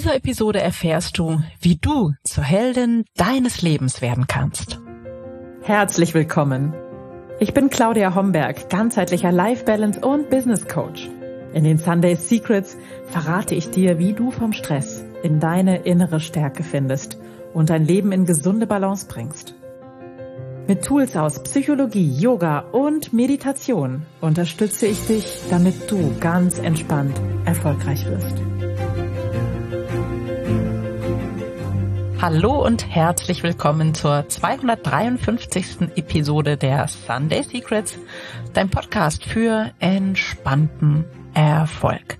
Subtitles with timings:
[0.00, 4.80] dieser Episode erfährst du, wie du zur Heldin deines Lebens werden kannst.
[5.60, 6.72] Herzlich willkommen.
[7.38, 11.10] Ich bin Claudia Homberg, ganzheitlicher Life Balance und Business Coach.
[11.52, 12.78] In den Sunday Secrets
[13.08, 17.18] verrate ich dir, wie du vom Stress in deine innere Stärke findest
[17.52, 19.54] und dein Leben in gesunde Balance bringst.
[20.66, 28.06] Mit Tools aus Psychologie, Yoga und Meditation unterstütze ich dich, damit du ganz entspannt erfolgreich
[28.06, 28.49] wirst.
[32.20, 35.96] Hallo und herzlich willkommen zur 253.
[35.96, 37.96] Episode der Sunday Secrets,
[38.52, 42.18] dein Podcast für entspannten Erfolg.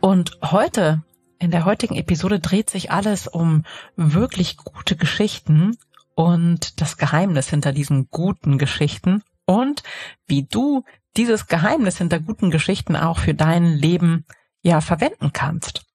[0.00, 1.02] Und heute,
[1.38, 3.64] in der heutigen Episode dreht sich alles um
[3.96, 5.78] wirklich gute Geschichten
[6.14, 9.82] und das Geheimnis hinter diesen guten Geschichten und
[10.26, 10.84] wie du
[11.16, 14.26] dieses Geheimnis hinter guten Geschichten auch für dein Leben
[14.60, 15.86] ja verwenden kannst.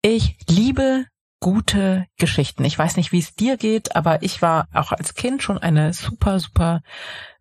[0.00, 1.04] Ich liebe
[1.40, 2.64] gute Geschichten.
[2.64, 5.92] Ich weiß nicht, wie es dir geht, aber ich war auch als Kind schon eine
[5.92, 6.82] super, super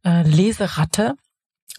[0.03, 1.15] äh, Leseratte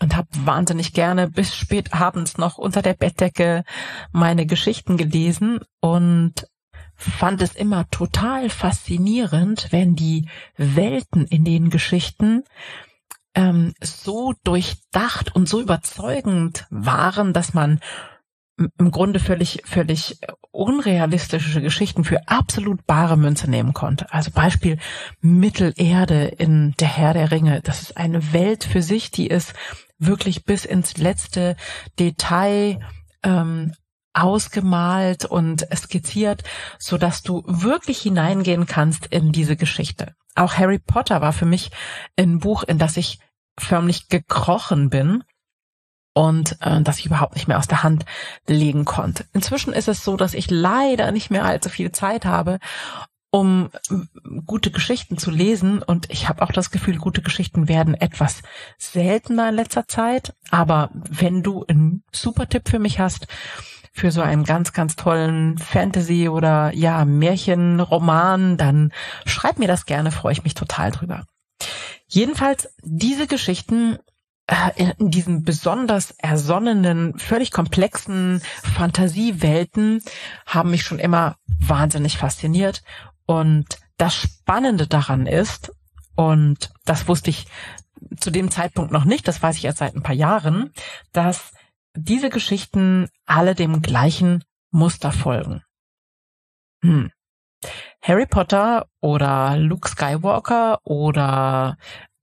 [0.01, 3.65] und habe wahnsinnig gerne bis spät abends noch unter der Bettdecke
[4.13, 6.47] meine Geschichten gelesen und
[6.95, 12.45] fand es immer total faszinierend, wenn die Welten in den Geschichten
[13.35, 17.81] ähm, so durchdacht und so überzeugend waren, dass man
[18.79, 20.19] im Grunde völlig, völlig
[20.57, 24.13] unrealistische Geschichten für absolut bare Münze nehmen konnte.
[24.13, 24.79] Also Beispiel
[25.21, 27.61] Mittelerde in Der Herr der Ringe.
[27.63, 29.53] Das ist eine Welt für sich, die ist
[29.99, 31.57] wirklich bis ins letzte
[31.99, 32.81] Detail
[33.23, 33.75] ähm,
[34.15, 36.43] ausgemalt und skizziert,
[36.79, 40.15] so dass du wirklich hineingehen kannst in diese Geschichte.
[40.35, 41.71] Auch Harry Potter war für mich
[42.17, 43.19] ein Buch, in das ich
[43.59, 45.23] förmlich gekrochen bin
[46.17, 48.07] und äh, das ich überhaupt nicht mehr aus der Hand
[48.47, 49.27] legen konnte.
[49.35, 52.59] Inzwischen ist es so, dass ich leider nicht mehr allzu viel Zeit habe,
[53.31, 53.69] um
[54.47, 58.41] gute Geschichten zu lesen und ich habe auch das Gefühl, gute Geschichten werden etwas
[58.79, 60.35] seltener in letzter Zeit.
[60.51, 63.27] Aber wenn du einen super Tipp für mich hast,
[63.93, 68.91] für so einen ganz, ganz tollen Fantasy- oder ja, Märchenroman, dann
[69.27, 71.27] schreib mir das gerne, freue ich mich total drüber.
[72.07, 73.99] Jedenfalls, diese Geschichten äh,
[74.77, 80.03] in diesen besonders ersonnenen, völlig komplexen Fantasiewelten
[80.47, 82.83] haben mich schon immer wahnsinnig fasziniert.
[83.27, 85.73] Und das Spannende daran ist,
[86.15, 87.47] und das wusste ich
[88.19, 90.73] zu dem Zeitpunkt noch nicht, das weiß ich erst seit ein paar Jahren,
[91.13, 91.53] dass
[91.95, 95.63] diese Geschichten alle dem gleichen Muster folgen.
[96.83, 97.11] Hm.
[98.03, 101.79] Harry Potter oder Luke Skywalker oder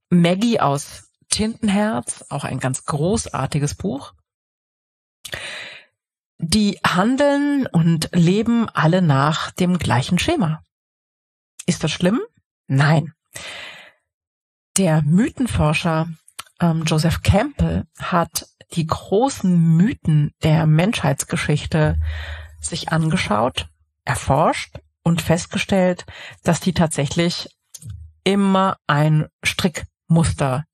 [0.10, 1.03] Maggie aus
[1.34, 4.14] Tintenherz, auch ein ganz großartiges Buch.
[6.38, 10.62] Die handeln und leben alle nach dem gleichen Schema.
[11.66, 12.22] Ist das schlimm?
[12.68, 13.14] Nein.
[14.78, 16.08] Der Mythenforscher
[16.60, 22.00] ähm, Joseph Campbell hat die großen Mythen der Menschheitsgeschichte
[22.60, 23.70] sich angeschaut,
[24.06, 26.06] erforscht und festgestellt,
[26.44, 27.50] dass die tatsächlich
[28.24, 30.66] immer ein Strickmuster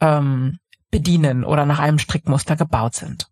[0.00, 0.58] ähm,
[0.90, 3.28] bedienen oder nach einem Strickmuster gebaut sind.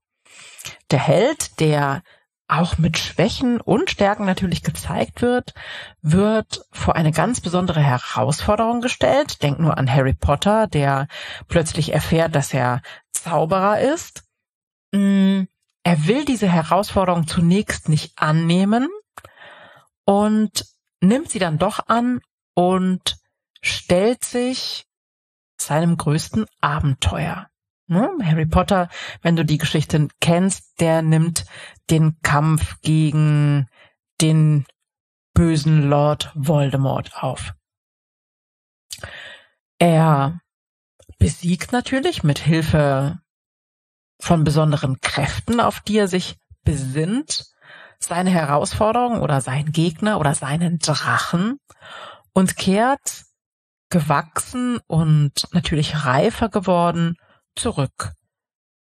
[0.91, 2.03] Der Held, der
[2.49, 5.53] auch mit Schwächen und Stärken natürlich gezeigt wird,
[6.00, 9.43] wird vor eine ganz besondere Herausforderung gestellt.
[9.43, 11.09] Denk nur an Harry Potter, der
[11.49, 14.22] plötzlich erfährt, dass er Zauberer ist.
[14.93, 15.43] Mm,
[15.83, 18.88] er will diese Herausforderung zunächst nicht annehmen
[20.04, 20.66] und
[21.00, 22.21] nimmt sie dann doch an
[22.54, 23.19] und
[23.60, 24.85] stellt sich
[25.61, 27.49] seinem größten Abenteuer.
[27.89, 28.11] Ne?
[28.22, 28.89] Harry Potter,
[29.22, 31.44] wenn du die Geschichte kennst, der nimmt
[31.91, 33.69] den Kampf gegen
[34.21, 34.66] den
[35.34, 37.55] bösen Lord Voldemort auf.
[39.78, 40.41] Er
[41.19, 43.21] besiegt natürlich mit Hilfe
[44.19, 47.45] von besonderen Kräften, auf die er sich besinnt,
[47.99, 51.60] seine Herausforderung oder seinen Gegner oder seinen Drachen
[52.33, 53.26] und kehrt
[53.91, 57.16] gewachsen und natürlich reifer geworden
[57.54, 58.12] zurück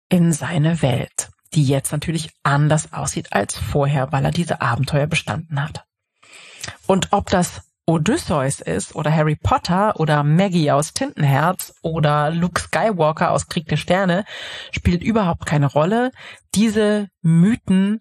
[0.09, 5.61] in seine Welt, die jetzt natürlich anders aussieht als vorher, weil er diese Abenteuer bestanden
[5.61, 5.83] hat.
[6.87, 13.31] Und ob das Odysseus ist oder Harry Potter oder Maggie aus Tintenherz oder Luke Skywalker
[13.31, 14.23] aus Krieg der Sterne,
[14.71, 16.11] spielt überhaupt keine Rolle.
[16.55, 17.99] Diese Mythen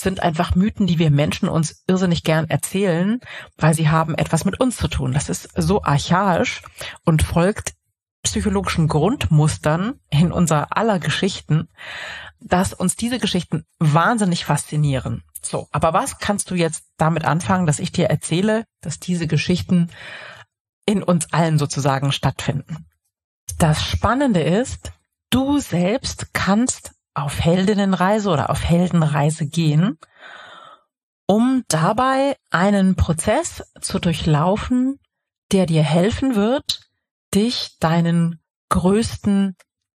[0.00, 3.20] sind einfach Mythen, die wir Menschen uns irrsinnig gern erzählen,
[3.56, 5.12] weil sie haben etwas mit uns zu tun.
[5.12, 6.62] Das ist so archaisch
[7.04, 7.74] und folgt
[8.22, 11.68] psychologischen Grundmustern in unser aller Geschichten,
[12.40, 15.22] dass uns diese Geschichten wahnsinnig faszinieren.
[15.42, 19.90] So, aber was kannst du jetzt damit anfangen, dass ich dir erzähle, dass diese Geschichten
[20.86, 22.86] in uns allen sozusagen stattfinden?
[23.58, 24.92] Das Spannende ist,
[25.30, 29.98] du selbst kannst auf Heldinnenreise oder auf Heldenreise gehen,
[31.26, 35.00] um dabei einen Prozess zu durchlaufen,
[35.50, 36.80] der dir helfen wird,
[37.34, 39.56] dich deinen größten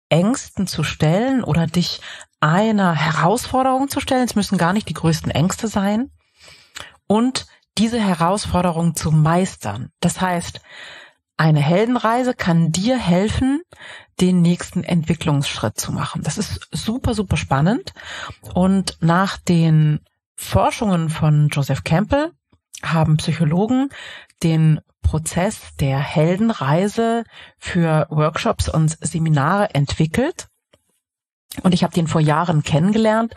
[0.08, 2.00] Ängsten zu stellen oder dich
[2.40, 4.24] einer Herausforderung zu stellen.
[4.24, 6.10] Es müssen gar nicht die größten Ängste sein.
[7.06, 7.46] Und
[7.78, 9.90] diese Herausforderung zu meistern.
[10.00, 10.60] Das heißt,
[11.38, 13.62] eine Heldenreise kann dir helfen,
[14.20, 16.22] den nächsten Entwicklungsschritt zu machen.
[16.22, 17.94] Das ist super, super spannend.
[18.54, 20.00] Und nach den
[20.34, 22.32] Forschungen von Joseph Campbell
[22.82, 23.88] haben Psychologen
[24.42, 27.24] den Prozess der Heldenreise
[27.56, 30.48] für Workshops und Seminare entwickelt.
[31.62, 33.34] Und ich habe den vor Jahren kennengelernt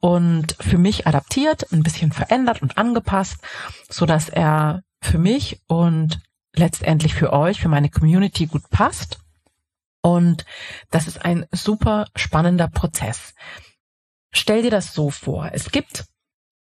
[0.00, 3.36] und für mich adaptiert, ein bisschen verändert und angepasst,
[3.88, 6.20] so dass er für mich und
[6.54, 9.18] letztendlich für euch, für meine Community gut passt.
[10.02, 10.44] Und
[10.90, 13.34] das ist ein super spannender Prozess.
[14.32, 15.50] Stell dir das so vor.
[15.52, 16.06] Es gibt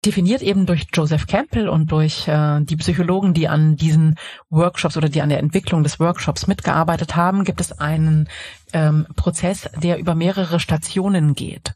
[0.05, 4.15] definiert eben durch Joseph Campbell und durch äh, die Psychologen, die an diesen
[4.49, 8.29] Workshops oder die an der Entwicklung des Workshops mitgearbeitet haben, gibt es einen
[8.71, 11.73] ähm, Prozess, der über mehrere Stationen geht.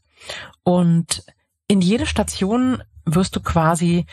[0.62, 1.24] Und
[1.68, 4.06] in jede Station wirst du quasi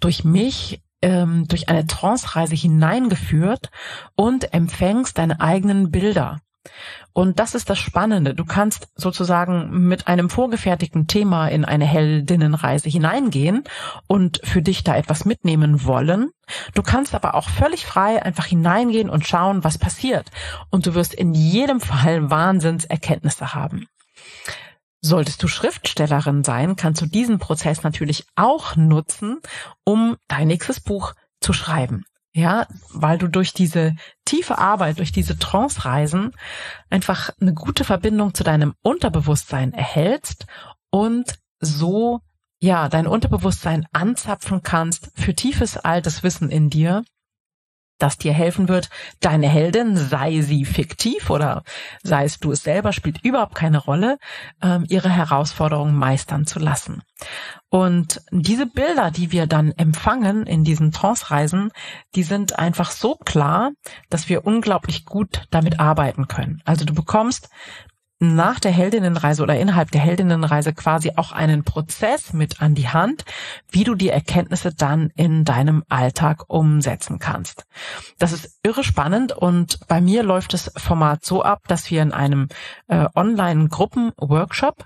[0.00, 3.70] durch mich ähm, durch eine Trance-Reise hineingeführt
[4.16, 6.40] und empfängst deine eigenen Bilder.
[7.12, 8.34] Und das ist das Spannende.
[8.34, 13.64] Du kannst sozusagen mit einem vorgefertigten Thema in eine Heldinnenreise hineingehen
[14.06, 16.30] und für dich da etwas mitnehmen wollen.
[16.74, 20.30] Du kannst aber auch völlig frei einfach hineingehen und schauen, was passiert.
[20.70, 23.86] Und du wirst in jedem Fall Wahnsinnserkenntnisse haben.
[25.06, 29.38] Solltest du Schriftstellerin sein, kannst du diesen Prozess natürlich auch nutzen,
[29.84, 32.06] um dein nächstes Buch zu schreiben.
[32.32, 36.32] Ja, weil du durch diese tiefe Arbeit, durch diese Trance-Reisen
[36.88, 40.46] einfach eine gute Verbindung zu deinem Unterbewusstsein erhältst
[40.90, 42.22] und so
[42.62, 47.04] ja, dein Unterbewusstsein anzapfen kannst für tiefes altes Wissen in dir
[47.98, 51.62] das dir helfen wird, deine Heldin, sei sie fiktiv oder
[52.02, 54.18] sei es du es selber, spielt überhaupt keine Rolle,
[54.62, 57.02] ähm, ihre Herausforderungen meistern zu lassen.
[57.70, 61.70] Und diese Bilder, die wir dann empfangen in diesen Trance-Reisen,
[62.14, 63.70] die sind einfach so klar,
[64.10, 66.62] dass wir unglaublich gut damit arbeiten können.
[66.64, 67.48] Also du bekommst
[68.24, 73.24] nach der Heldinnenreise oder innerhalb der Heldinnenreise quasi auch einen Prozess mit an die Hand,
[73.70, 77.66] wie du die Erkenntnisse dann in deinem Alltag umsetzen kannst.
[78.18, 82.12] Das ist irre spannend und bei mir läuft das Format so ab, dass wir in
[82.12, 82.48] einem
[82.88, 84.84] äh, Online-Gruppen-Workshop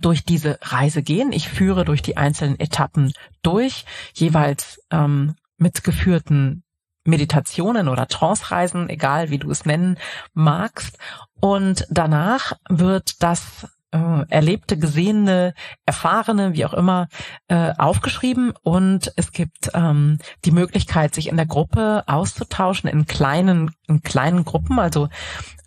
[0.00, 1.32] durch diese Reise gehen.
[1.32, 3.12] Ich führe durch die einzelnen Etappen
[3.42, 3.84] durch,
[4.14, 6.62] jeweils ähm, mit geführten
[7.04, 9.96] Meditationen oder Trance-Reisen, egal wie du es nennen
[10.34, 10.98] magst.
[11.40, 15.54] Und danach wird das äh, erlebte, gesehene,
[15.84, 17.08] erfahrene, wie auch immer,
[17.48, 23.72] äh, aufgeschrieben und es gibt ähm, die Möglichkeit, sich in der Gruppe auszutauschen in kleinen,
[23.88, 25.08] in kleinen Gruppen, also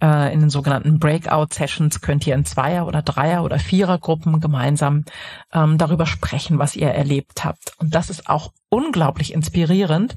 [0.01, 5.03] äh, in den sogenannten Breakout-Sessions könnt ihr in Zweier- oder Dreier- oder Vierer-Gruppen gemeinsam
[5.51, 7.73] ähm, darüber sprechen, was ihr erlebt habt.
[7.79, 10.15] Und das ist auch unglaublich inspirierend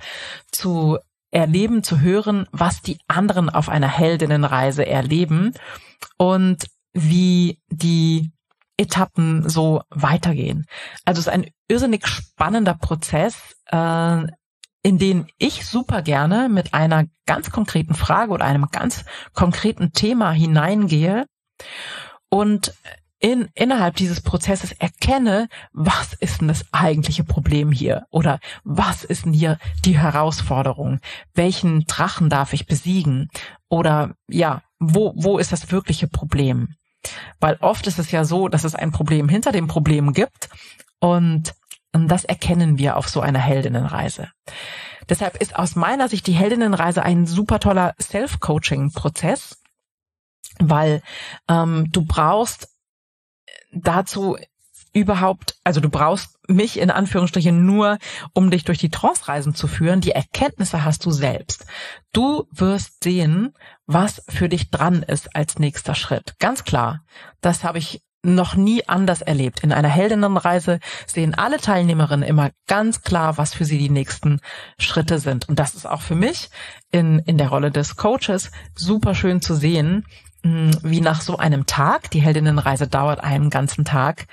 [0.52, 0.99] zu
[1.30, 5.52] erleben, zu hören, was die anderen auf einer Heldinnenreise erleben
[6.18, 8.33] und wie die
[8.78, 10.66] Etappen so weitergehen.
[11.04, 13.37] Also es ist ein irrsinnig spannender Prozess,
[13.71, 14.26] äh,
[14.83, 20.30] in den ich super gerne mit einer ganz konkreten Frage oder einem ganz konkreten Thema
[20.30, 21.26] hineingehe
[22.28, 22.73] und
[23.19, 28.07] in, innerhalb dieses Prozesses erkenne, was ist denn das eigentliche Problem hier?
[28.11, 31.01] Oder was ist denn hier die Herausforderung?
[31.35, 33.29] Welchen Drachen darf ich besiegen?
[33.69, 36.75] Oder ja, wo, wo ist das wirkliche Problem?
[37.41, 40.49] Weil oft ist es ja so, dass es ein Problem hinter dem Problem gibt
[40.99, 41.55] und,
[41.93, 44.29] und das erkennen wir auf so einer Heldinnenreise.
[45.09, 49.63] Deshalb ist aus meiner Sicht die Heldinnenreise ein super toller Self-Coaching-Prozess,
[50.59, 51.01] weil
[51.49, 52.75] ähm, du brauchst
[53.83, 54.37] dazu
[54.92, 57.99] überhaupt, also du brauchst mich in Anführungsstrichen nur,
[58.33, 60.00] um dich durch die Trance-Reisen zu führen.
[60.00, 61.66] Die Erkenntnisse hast du selbst.
[62.12, 63.52] Du wirst sehen,
[63.87, 66.35] was für dich dran ist als nächster Schritt.
[66.38, 67.02] Ganz klar.
[67.42, 69.61] Das habe ich noch nie anders erlebt.
[69.61, 74.40] In einer Heldinnenreise sehen alle Teilnehmerinnen immer ganz klar, was für sie die nächsten
[74.78, 75.49] Schritte sind.
[75.49, 76.50] Und das ist auch für mich
[76.90, 80.06] in, in der Rolle des Coaches super schön zu sehen,
[80.83, 84.26] wie nach so einem Tag, die Heldinnenreise dauert einen ganzen Tag,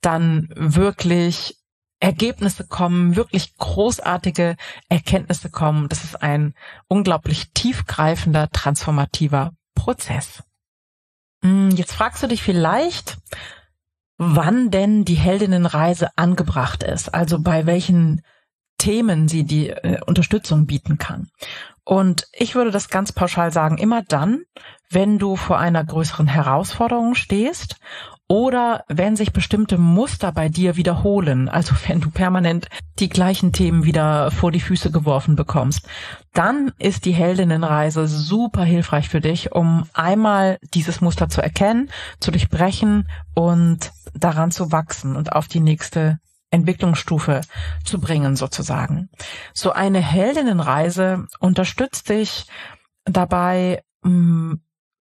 [0.00, 1.56] dann wirklich
[2.00, 4.56] Ergebnisse kommen, wirklich großartige
[4.88, 5.88] Erkenntnisse kommen.
[5.88, 6.54] Das ist ein
[6.88, 10.42] unglaublich tiefgreifender, transformativer Prozess.
[11.42, 13.18] Hm, jetzt fragst du dich vielleicht,
[14.16, 18.22] wann denn die Heldinnenreise angebracht ist, also bei welchen
[18.78, 21.28] Themen sie die äh, Unterstützung bieten kann.
[21.84, 24.44] Und ich würde das ganz pauschal sagen, immer dann,
[24.90, 27.76] wenn du vor einer größeren Herausforderung stehst
[28.26, 32.68] oder wenn sich bestimmte Muster bei dir wiederholen, also wenn du permanent
[32.98, 35.88] die gleichen Themen wieder vor die Füße geworfen bekommst,
[36.32, 42.30] dann ist die Heldinnenreise super hilfreich für dich, um einmal dieses Muster zu erkennen, zu
[42.30, 46.18] durchbrechen und daran zu wachsen und auf die nächste
[46.50, 47.42] Entwicklungsstufe
[47.84, 49.08] zu bringen sozusagen.
[49.54, 52.46] So eine Heldinnenreise unterstützt dich
[53.04, 54.54] dabei, mm,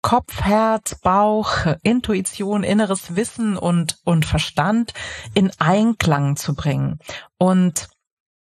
[0.04, 4.92] Kopf, Herz, Bauch, Intuition, inneres Wissen und, und Verstand
[5.32, 6.98] in Einklang zu bringen.
[7.38, 7.88] Und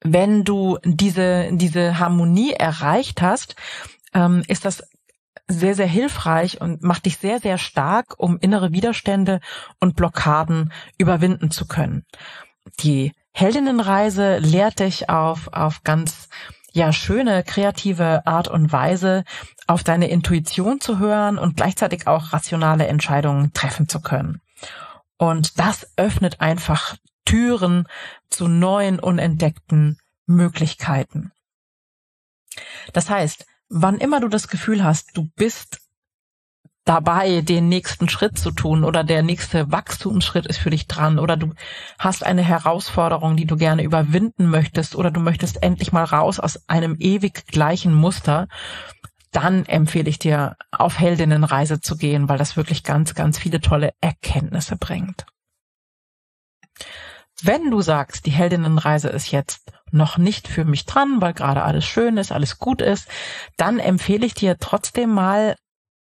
[0.01, 3.55] wenn du diese, diese Harmonie erreicht hast,
[4.13, 4.83] ähm, ist das
[5.47, 9.39] sehr, sehr hilfreich und macht dich sehr, sehr stark, um innere Widerstände
[9.79, 12.03] und Blockaden überwinden zu können.
[12.81, 16.27] Die Heldinnenreise lehrt dich auf, auf ganz
[16.75, 19.24] ja schöne kreative Art und Weise
[19.65, 24.41] auf deine Intuition zu hören und gleichzeitig auch rationale Entscheidungen treffen zu können.
[25.17, 27.88] Und das öffnet einfach Türen
[28.29, 31.32] zu neuen unentdeckten Möglichkeiten.
[32.91, 35.79] Das heißt, wann immer du das Gefühl hast, du bist
[36.85, 41.35] dabei, den nächsten Schritt zu tun oder der nächste Wachstumsschritt ist für dich dran oder
[41.35, 41.53] du
[41.97, 46.69] hast eine Herausforderung, die du gerne überwinden möchtest oder du möchtest endlich mal raus aus
[46.69, 48.47] einem ewig gleichen Muster,
[49.31, 53.91] dann empfehle ich dir, auf Heldinnenreise zu gehen, weil das wirklich ganz, ganz viele tolle
[53.99, 55.25] Erkenntnisse bringt.
[57.41, 61.85] Wenn du sagst, die Heldinnenreise ist jetzt noch nicht für mich dran, weil gerade alles
[61.85, 63.09] schön ist, alles gut ist,
[63.57, 65.55] dann empfehle ich dir trotzdem mal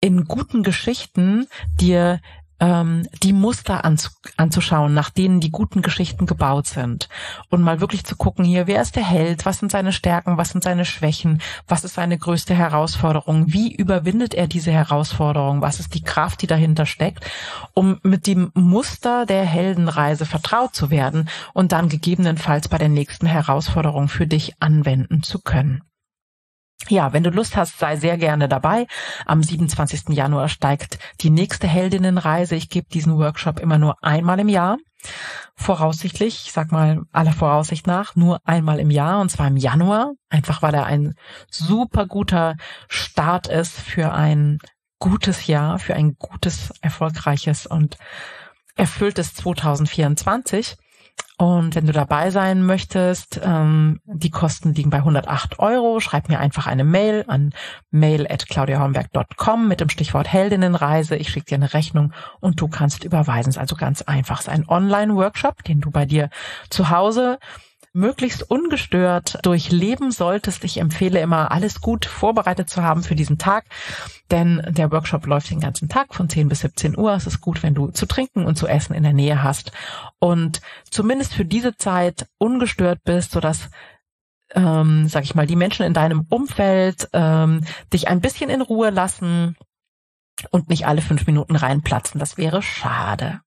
[0.00, 1.47] in guten Geschichten
[1.81, 2.21] dir
[2.61, 7.09] ähm, die Muster anzu anzuschauen, nach denen die guten Geschichten gebaut sind.
[7.50, 10.50] Und mal wirklich zu gucken hier, wer ist der Held, was sind seine Stärken, was
[10.50, 15.95] sind seine Schwächen, was ist seine größte Herausforderung, wie überwindet er diese Herausforderung, was ist
[15.95, 17.31] die Kraft, die dahinter steckt,
[17.75, 23.26] um mit dem Muster der Heldenreise vertraut zu werden und dann gegebenenfalls bei der nächsten
[23.26, 25.83] Herausforderung für dich anwenden zu können.
[26.88, 28.87] Ja, wenn du Lust hast, sei sehr gerne dabei.
[29.25, 30.11] Am 27.
[30.11, 32.54] Januar steigt die nächste Heldinnenreise.
[32.54, 34.78] Ich gebe diesen Workshop immer nur einmal im Jahr.
[35.56, 40.12] Voraussichtlich, ich sag mal aller Voraussicht nach, nur einmal im Jahr und zwar im Januar.
[40.28, 41.14] Einfach weil er ein
[41.50, 42.56] super guter
[42.88, 44.59] Start ist für ein
[44.99, 47.97] gutes Jahr, für ein gutes, erfolgreiches und
[48.76, 50.76] erfülltes 2024.
[51.38, 56.00] Und wenn du dabei sein möchtest, ähm, die Kosten liegen bei 108 Euro.
[56.00, 57.52] Schreib mir einfach eine Mail an
[57.90, 61.14] mail.claudiahornberg.com mit dem Stichwort Heldinnenreise.
[61.16, 63.50] Ich schicke dir eine Rechnung und du kannst überweisen.
[63.50, 64.40] Es ist also ganz einfach.
[64.40, 66.31] Es ist ein Online-Workshop, den du bei dir
[66.71, 67.38] zu Hause
[67.97, 70.62] möglichst ungestört durchleben solltest.
[70.65, 73.65] Ich empfehle immer, alles gut vorbereitet zu haben für diesen Tag,
[74.31, 77.15] denn der Workshop läuft den ganzen Tag von 10 bis 17 Uhr.
[77.15, 79.73] Es ist gut, wenn du zu trinken und zu essen in der Nähe hast
[80.19, 80.61] und
[80.91, 83.71] zumindest für diese Zeit ungestört bist, sodass
[84.55, 88.91] ähm, sag ich mal, die Menschen in deinem Umfeld ähm, dich ein bisschen in Ruhe
[88.91, 89.57] lassen
[90.50, 92.19] und nicht alle fünf Minuten reinplatzen.
[92.19, 93.41] Das wäre schade.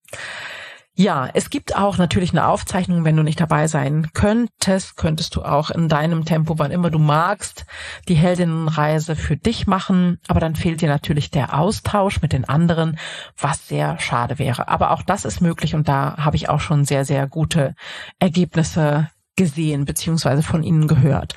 [0.96, 5.43] Ja, es gibt auch natürlich eine Aufzeichnung, wenn du nicht dabei sein könntest, könntest du
[5.43, 7.65] auch in deinem Tempo, wann immer du magst,
[8.10, 10.19] die Heldinnenreise für dich machen.
[10.27, 13.00] Aber dann fehlt dir natürlich der Austausch mit den anderen,
[13.38, 14.67] was sehr schade wäre.
[14.67, 17.75] Aber auch das ist möglich und da habe ich auch schon sehr, sehr gute
[18.19, 21.34] Ergebnisse gesehen beziehungsweise von ihnen gehört.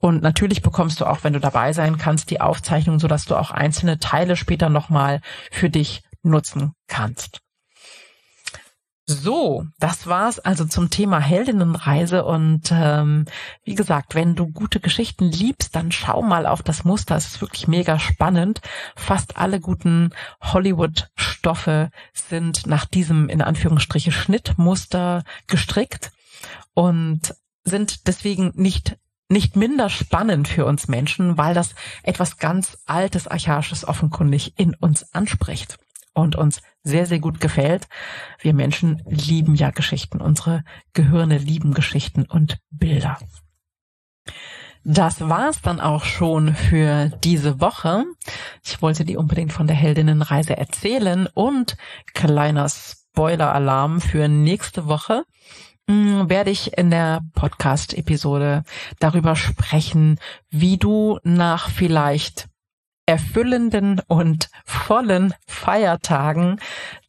[0.00, 3.52] Und natürlich bekommst du auch, wenn du dabei sein kannst, die Aufzeichnung, sodass du auch
[3.52, 5.20] einzelne Teile später nochmal
[5.52, 7.43] für dich nutzen kannst.
[9.06, 13.26] So, das war's also zum Thema Heldinnenreise und ähm,
[13.62, 17.14] wie gesagt, wenn du gute Geschichten liebst, dann schau mal auf das Muster.
[17.14, 18.62] Es ist wirklich mega spannend.
[18.96, 26.10] Fast alle guten Hollywood-Stoffe sind nach diesem in Anführungsstriche Schnittmuster gestrickt
[26.72, 28.96] und sind deswegen nicht
[29.28, 35.14] nicht minder spannend für uns Menschen, weil das etwas ganz Altes, Archaisches offenkundig in uns
[35.14, 35.78] anspricht.
[36.14, 37.88] Und uns sehr, sehr gut gefällt.
[38.40, 40.20] Wir Menschen lieben ja Geschichten.
[40.20, 43.18] Unsere Gehirne lieben Geschichten und Bilder.
[44.84, 48.04] Das war's dann auch schon für diese Woche.
[48.62, 51.76] Ich wollte dir unbedingt von der Heldinnenreise erzählen und
[52.12, 55.24] kleiner Spoiler-Alarm für nächste Woche
[55.88, 58.64] hm, werde ich in der Podcast-Episode
[59.00, 60.18] darüber sprechen,
[60.50, 62.48] wie du nach vielleicht
[63.06, 66.58] erfüllenden und vollen Feiertagen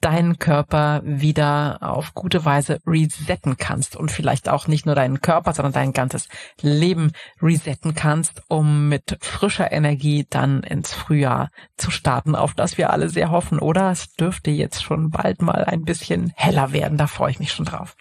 [0.02, 5.54] deinen Körper wieder auf gute Weise resetten kannst und vielleicht auch nicht nur deinen Körper,
[5.54, 6.28] sondern dein ganzes
[6.62, 7.12] Leben
[7.42, 13.10] resetten kannst, um mit frischer Energie dann ins Frühjahr zu starten, auf das wir alle
[13.10, 13.90] sehr hoffen, oder?
[13.90, 17.66] Es dürfte jetzt schon bald mal ein bisschen heller werden, da freue ich mich schon
[17.66, 17.96] drauf.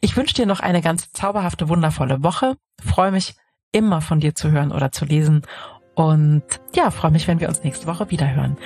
[0.00, 3.34] Ich wünsche dir noch eine ganz zauberhafte, wundervolle Woche, freue mich
[3.72, 5.42] immer von dir zu hören oder zu lesen
[5.96, 6.42] und
[6.74, 8.56] ja, freue mich, wenn wir uns nächste Woche wieder hören.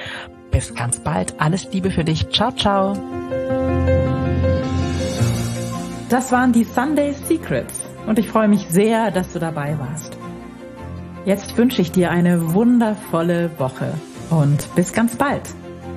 [0.50, 1.40] Bis ganz bald.
[1.40, 2.28] Alles Liebe für dich.
[2.30, 2.94] Ciao, ciao.
[6.10, 10.18] Das waren die Sunday Secrets und ich freue mich sehr, dass du dabei warst.
[11.24, 13.94] Jetzt wünsche ich dir eine wundervolle Woche
[14.30, 15.42] und bis ganz bald.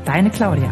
[0.06, 0.72] Deine Claudia.